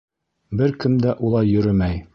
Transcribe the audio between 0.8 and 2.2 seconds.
кем дә улай йөрөмәй!